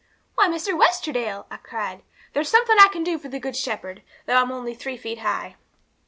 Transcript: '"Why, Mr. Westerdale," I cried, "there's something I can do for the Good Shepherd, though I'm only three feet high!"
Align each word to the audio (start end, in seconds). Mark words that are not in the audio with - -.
'"Why, 0.33 0.47
Mr. 0.47 0.75
Westerdale," 0.75 1.45
I 1.51 1.57
cried, 1.57 2.01
"there's 2.33 2.49
something 2.49 2.75
I 2.81 2.87
can 2.87 3.03
do 3.03 3.19
for 3.19 3.29
the 3.29 3.39
Good 3.39 3.55
Shepherd, 3.55 4.01
though 4.25 4.37
I'm 4.37 4.51
only 4.51 4.73
three 4.73 4.97
feet 4.97 5.19
high!" 5.19 5.57